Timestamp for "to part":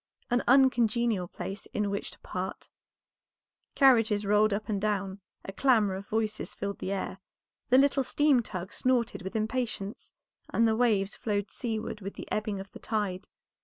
2.09-2.69